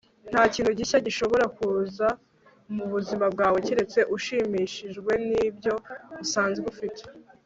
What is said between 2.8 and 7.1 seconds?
buzima bwawe keretse ushimishijwe n'ibyo usanzwe ufite